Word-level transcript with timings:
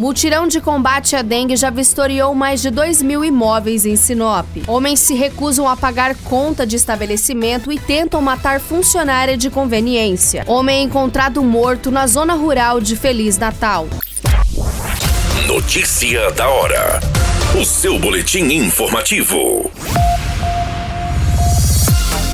Mutirão 0.00 0.48
de 0.48 0.62
combate 0.62 1.14
à 1.14 1.20
dengue 1.20 1.54
já 1.56 1.68
vistoriou 1.68 2.34
mais 2.34 2.62
de 2.62 2.70
2 2.70 3.02
mil 3.02 3.22
imóveis 3.22 3.84
em 3.84 3.96
Sinop. 3.96 4.46
Homens 4.66 4.98
se 4.98 5.12
recusam 5.12 5.68
a 5.68 5.76
pagar 5.76 6.14
conta 6.24 6.66
de 6.66 6.74
estabelecimento 6.74 7.70
e 7.70 7.78
tentam 7.78 8.22
matar 8.22 8.60
funcionária 8.60 9.36
de 9.36 9.50
conveniência. 9.50 10.42
Homem 10.46 10.84
encontrado 10.84 11.42
morto 11.42 11.90
na 11.90 12.06
zona 12.06 12.32
rural 12.32 12.80
de 12.80 12.96
Feliz 12.96 13.36
Natal. 13.36 13.88
Notícia 15.46 16.30
da 16.30 16.48
hora. 16.48 16.98
O 17.60 17.62
seu 17.62 17.98
boletim 17.98 18.44
informativo. 18.54 19.70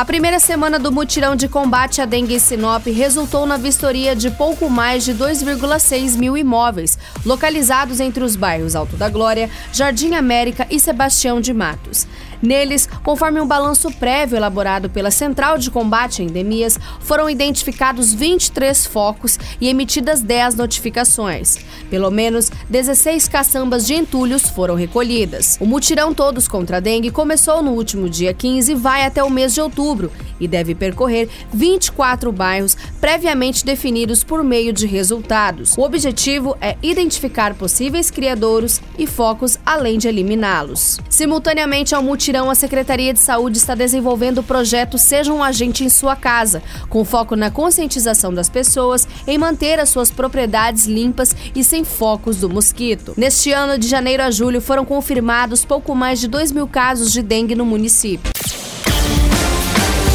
A 0.00 0.04
primeira 0.06 0.40
semana 0.40 0.78
do 0.78 0.90
mutirão 0.90 1.36
de 1.36 1.46
combate 1.46 2.00
à 2.00 2.06
dengue 2.06 2.32
em 2.32 2.38
Sinop 2.38 2.86
resultou 2.86 3.44
na 3.44 3.58
vistoria 3.58 4.16
de 4.16 4.30
pouco 4.30 4.70
mais 4.70 5.04
de 5.04 5.12
2,6 5.12 6.16
mil 6.16 6.38
imóveis, 6.38 6.98
localizados 7.22 8.00
entre 8.00 8.24
os 8.24 8.34
bairros 8.34 8.74
Alto 8.74 8.96
da 8.96 9.10
Glória, 9.10 9.50
Jardim 9.70 10.14
América 10.14 10.66
e 10.70 10.80
Sebastião 10.80 11.38
de 11.38 11.52
Matos. 11.52 12.06
Neles, 12.42 12.88
conforme 13.04 13.38
um 13.40 13.46
balanço 13.46 13.90
prévio 13.92 14.36
elaborado 14.36 14.88
pela 14.88 15.10
Central 15.10 15.58
de 15.58 15.70
Combate 15.70 16.22
a 16.22 16.24
Endemias, 16.24 16.78
foram 17.00 17.28
identificados 17.28 18.14
23 18.14 18.86
focos 18.86 19.38
e 19.60 19.68
emitidas 19.68 20.22
10 20.22 20.54
notificações. 20.54 21.58
Pelo 21.90 22.10
menos 22.10 22.50
16 22.70 23.28
caçambas 23.28 23.86
de 23.86 23.94
entulhos 23.94 24.48
foram 24.48 24.74
recolhidas. 24.74 25.58
O 25.60 25.66
mutirão 25.66 26.14
Todos 26.14 26.48
contra 26.48 26.78
a 26.78 26.80
Dengue 26.80 27.10
começou 27.10 27.62
no 27.62 27.72
último 27.72 28.08
dia 28.08 28.32
15 28.32 28.72
e 28.72 28.74
vai 28.74 29.04
até 29.04 29.22
o 29.22 29.28
mês 29.28 29.52
de 29.52 29.60
outubro 29.90 30.10
e 30.38 30.46
deve 30.46 30.74
percorrer 30.74 31.28
24 31.52 32.32
bairros 32.32 32.76
previamente 33.00 33.64
definidos 33.64 34.24
por 34.24 34.42
meio 34.42 34.72
de 34.72 34.86
resultados. 34.86 35.76
O 35.76 35.82
objetivo 35.82 36.56
é 36.60 36.76
identificar 36.82 37.54
possíveis 37.54 38.10
criadouros 38.10 38.80
e 38.98 39.06
focos, 39.06 39.58
além 39.66 39.98
de 39.98 40.08
eliminá-los. 40.08 40.98
Simultaneamente 41.08 41.94
ao 41.94 42.02
mutirão, 42.02 42.50
a 42.50 42.54
Secretaria 42.54 43.12
de 43.12 43.18
Saúde 43.18 43.58
está 43.58 43.74
desenvolvendo 43.74 44.38
o 44.38 44.42
projeto 44.42 44.96
Seja 44.96 45.32
um 45.32 45.42
Agente 45.42 45.84
em 45.84 45.88
Sua 45.88 46.16
Casa, 46.16 46.62
com 46.88 47.04
foco 47.04 47.36
na 47.36 47.50
conscientização 47.50 48.32
das 48.32 48.48
pessoas 48.48 49.06
em 49.26 49.36
manter 49.36 49.78
as 49.78 49.88
suas 49.88 50.10
propriedades 50.10 50.86
limpas 50.86 51.34
e 51.54 51.64
sem 51.64 51.84
focos 51.84 52.36
do 52.36 52.48
mosquito. 52.48 53.14
Neste 53.16 53.52
ano, 53.52 53.78
de 53.78 53.88
janeiro 53.88 54.22
a 54.22 54.30
julho, 54.30 54.60
foram 54.60 54.84
confirmados 54.84 55.64
pouco 55.64 55.94
mais 55.94 56.20
de 56.20 56.28
2 56.28 56.52
mil 56.52 56.66
casos 56.66 57.12
de 57.12 57.22
dengue 57.22 57.54
no 57.54 57.66
município. 57.66 58.30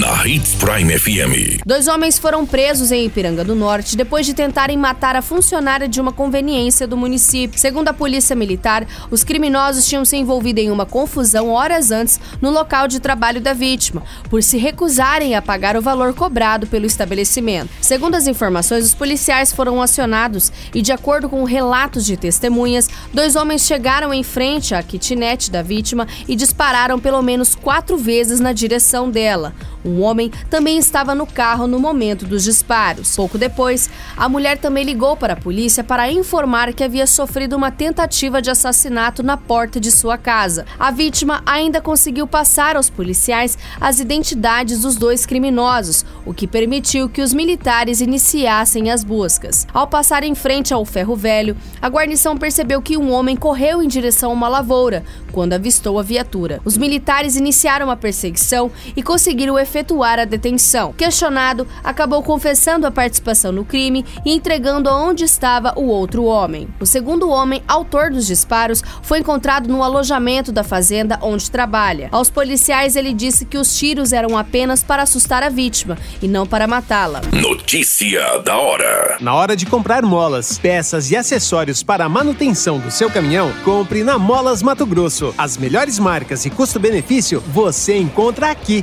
Na 0.00 0.26
Hits 0.26 0.54
Prime 0.56 0.98
FM. 0.98 1.62
Dois 1.64 1.88
homens 1.88 2.18
foram 2.18 2.44
presos 2.44 2.92
em 2.92 3.06
Ipiranga 3.06 3.42
do 3.42 3.54
Norte 3.54 3.96
depois 3.96 4.26
de 4.26 4.34
tentarem 4.34 4.76
matar 4.76 5.16
a 5.16 5.22
funcionária 5.22 5.88
de 5.88 5.98
uma 5.98 6.12
conveniência 6.12 6.86
do 6.86 6.98
município. 6.98 7.58
Segundo 7.58 7.88
a 7.88 7.94
Polícia 7.94 8.36
Militar, 8.36 8.86
os 9.10 9.24
criminosos 9.24 9.86
tinham 9.86 10.04
se 10.04 10.14
envolvido 10.18 10.60
em 10.60 10.70
uma 10.70 10.84
confusão 10.84 11.48
horas 11.48 11.90
antes 11.90 12.20
no 12.42 12.50
local 12.50 12.86
de 12.86 13.00
trabalho 13.00 13.40
da 13.40 13.54
vítima, 13.54 14.02
por 14.28 14.42
se 14.42 14.58
recusarem 14.58 15.34
a 15.34 15.40
pagar 15.40 15.78
o 15.78 15.82
valor 15.82 16.12
cobrado 16.12 16.66
pelo 16.66 16.84
estabelecimento. 16.84 17.70
Segundo 17.80 18.16
as 18.16 18.26
informações, 18.26 18.84
os 18.84 18.94
policiais 18.94 19.50
foram 19.50 19.80
acionados 19.80 20.52
e, 20.74 20.82
de 20.82 20.92
acordo 20.92 21.26
com 21.26 21.42
relatos 21.44 22.04
de 22.04 22.18
testemunhas, 22.18 22.86
dois 23.14 23.34
homens 23.34 23.64
chegaram 23.64 24.12
em 24.12 24.22
frente 24.22 24.74
à 24.74 24.82
kitnet 24.82 25.50
da 25.50 25.62
vítima 25.62 26.06
e 26.28 26.36
dispararam 26.36 27.00
pelo 27.00 27.22
menos 27.22 27.54
quatro 27.54 27.96
vezes 27.96 28.40
na 28.40 28.52
direção 28.52 29.10
dela. 29.10 29.54
Um 29.86 30.02
homem 30.02 30.32
também 30.50 30.78
estava 30.78 31.14
no 31.14 31.26
carro 31.26 31.68
no 31.68 31.78
momento 31.78 32.26
dos 32.26 32.42
disparos. 32.42 33.14
Pouco 33.14 33.38
depois, 33.38 33.88
a 34.16 34.28
mulher 34.28 34.58
também 34.58 34.82
ligou 34.82 35.16
para 35.16 35.34
a 35.34 35.36
polícia 35.36 35.84
para 35.84 36.10
informar 36.10 36.72
que 36.72 36.82
havia 36.82 37.06
sofrido 37.06 37.54
uma 37.54 37.70
tentativa 37.70 38.42
de 38.42 38.50
assassinato 38.50 39.22
na 39.22 39.36
porta 39.36 39.78
de 39.78 39.92
sua 39.92 40.18
casa. 40.18 40.66
A 40.76 40.90
vítima 40.90 41.40
ainda 41.46 41.80
conseguiu 41.80 42.26
passar 42.26 42.76
aos 42.76 42.90
policiais 42.90 43.56
as 43.80 44.00
identidades 44.00 44.80
dos 44.80 44.96
dois 44.96 45.24
criminosos, 45.24 46.04
o 46.24 46.34
que 46.34 46.48
permitiu 46.48 47.08
que 47.08 47.22
os 47.22 47.32
militares 47.32 48.00
iniciassem 48.00 48.90
as 48.90 49.04
buscas. 49.04 49.68
Ao 49.72 49.86
passar 49.86 50.24
em 50.24 50.34
frente 50.34 50.74
ao 50.74 50.84
ferro 50.84 51.14
velho, 51.14 51.56
a 51.80 51.88
guarnição 51.88 52.36
percebeu 52.36 52.82
que 52.82 52.96
um 52.96 53.12
homem 53.12 53.36
correu 53.36 53.80
em 53.80 53.86
direção 53.86 54.32
a 54.32 54.34
uma 54.34 54.48
lavoura 54.48 55.04
quando 55.30 55.52
avistou 55.52 55.98
a 55.98 56.02
viatura. 56.02 56.60
Os 56.64 56.76
militares 56.76 57.36
iniciaram 57.36 57.88
a 57.88 57.96
perseguição 57.96 58.72
e 58.96 59.02
conseguiram 59.02 59.56
efetuar 59.58 59.75
efetuar 59.76 60.18
a 60.18 60.24
detenção. 60.24 60.94
Questionado, 60.94 61.66
acabou 61.84 62.22
confessando 62.22 62.86
a 62.86 62.90
participação 62.90 63.52
no 63.52 63.64
crime 63.64 64.04
e 64.24 64.32
entregando 64.32 64.88
aonde 64.88 65.24
estava 65.24 65.74
o 65.76 65.86
outro 65.86 66.24
homem. 66.24 66.66
O 66.80 66.86
segundo 66.86 67.28
homem, 67.28 67.62
autor 67.68 68.10
dos 68.10 68.26
disparos, 68.26 68.82
foi 69.02 69.18
encontrado 69.18 69.68
no 69.68 69.82
alojamento 69.82 70.50
da 70.50 70.64
fazenda 70.64 71.18
onde 71.20 71.50
trabalha. 71.50 72.08
Aos 72.10 72.30
policiais, 72.30 72.96
ele 72.96 73.12
disse 73.12 73.44
que 73.44 73.58
os 73.58 73.76
tiros 73.76 74.14
eram 74.14 74.38
apenas 74.38 74.82
para 74.82 75.02
assustar 75.02 75.42
a 75.42 75.50
vítima 75.50 75.98
e 76.22 76.28
não 76.28 76.46
para 76.46 76.66
matá-la. 76.66 77.20
Notícia 77.32 78.38
da 78.38 78.56
hora. 78.56 79.18
Na 79.20 79.34
hora 79.34 79.54
de 79.54 79.66
comprar 79.66 80.02
molas, 80.02 80.58
peças 80.58 81.10
e 81.10 81.16
acessórios 81.16 81.82
para 81.82 82.06
a 82.06 82.08
manutenção 82.08 82.78
do 82.78 82.90
seu 82.90 83.10
caminhão, 83.10 83.52
compre 83.62 84.02
na 84.02 84.18
Molas 84.18 84.62
Mato 84.62 84.86
Grosso. 84.86 85.34
As 85.36 85.58
melhores 85.58 85.98
marcas 85.98 86.46
e 86.46 86.50
custo-benefício 86.50 87.42
você 87.52 87.98
encontra 87.98 88.50
aqui. 88.50 88.82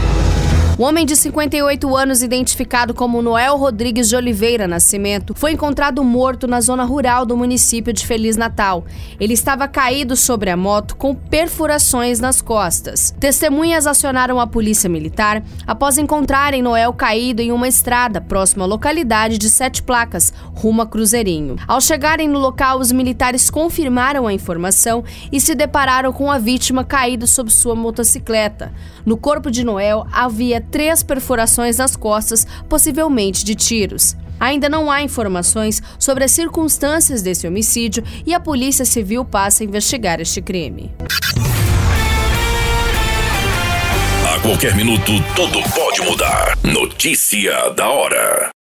O 0.81 0.83
homem 0.83 1.05
de 1.05 1.15
58 1.15 1.95
anos, 1.95 2.23
identificado 2.23 2.91
como 2.91 3.21
Noel 3.21 3.55
Rodrigues 3.55 4.09
de 4.09 4.15
Oliveira 4.15 4.67
Nascimento, 4.67 5.35
foi 5.35 5.51
encontrado 5.51 6.03
morto 6.03 6.47
na 6.47 6.59
zona 6.59 6.83
rural 6.83 7.23
do 7.23 7.37
município 7.37 7.93
de 7.93 8.03
Feliz 8.03 8.35
Natal. 8.35 8.83
Ele 9.19 9.35
estava 9.35 9.67
caído 9.67 10.15
sobre 10.15 10.49
a 10.49 10.57
moto 10.57 10.95
com 10.95 11.13
perfurações 11.13 12.19
nas 12.19 12.41
costas. 12.41 13.13
Testemunhas 13.19 13.85
acionaram 13.85 14.39
a 14.39 14.47
polícia 14.47 14.89
militar 14.89 15.43
após 15.67 15.99
encontrarem 15.99 16.63
Noel 16.63 16.93
caído 16.93 17.43
em 17.43 17.51
uma 17.51 17.67
estrada 17.67 18.19
próxima 18.19 18.63
à 18.63 18.67
localidade 18.67 19.37
de 19.37 19.51
Sete 19.51 19.83
Placas, 19.83 20.33
rumo 20.55 20.81
a 20.81 20.87
Cruzeirinho. 20.87 21.57
Ao 21.67 21.79
chegarem 21.79 22.27
no 22.27 22.39
local, 22.39 22.79
os 22.79 22.91
militares 22.91 23.51
confirmaram 23.51 24.25
a 24.25 24.33
informação 24.33 25.03
e 25.31 25.39
se 25.39 25.53
depararam 25.53 26.11
com 26.11 26.31
a 26.31 26.39
vítima 26.39 26.83
caída 26.83 27.27
sob 27.27 27.51
sua 27.51 27.75
motocicleta. 27.75 28.73
No 29.05 29.15
corpo 29.15 29.51
de 29.51 29.63
Noel 29.63 30.07
havia 30.11 30.59
três 30.71 31.03
perfurações 31.03 31.77
nas 31.77 31.95
costas, 31.95 32.47
possivelmente 32.69 33.43
de 33.43 33.53
tiros. 33.53 34.15
Ainda 34.39 34.67
não 34.67 34.89
há 34.89 35.03
informações 35.03 35.83
sobre 35.99 36.23
as 36.23 36.31
circunstâncias 36.31 37.21
desse 37.21 37.45
homicídio 37.45 38.03
e 38.25 38.33
a 38.33 38.39
Polícia 38.39 38.85
Civil 38.85 39.23
passa 39.23 39.63
a 39.63 39.65
investigar 39.65 40.19
este 40.19 40.41
crime. 40.41 40.91
A 44.27 44.39
qualquer 44.39 44.75
minuto, 44.75 45.11
tudo 45.35 45.61
pode 45.75 46.01
mudar. 46.01 46.57
Notícia 46.63 47.69
da 47.75 47.89
hora. 47.89 48.51